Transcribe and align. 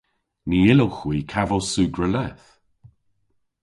Ny 0.49 0.57
yllowgh 0.71 0.99
hwi 1.03 1.17
kavos 1.31 1.67
sugra 1.73 2.07
leth. 2.13 2.47